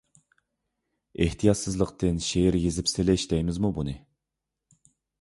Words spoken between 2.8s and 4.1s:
سېلىش دەيمىزمۇ بۇنى؟!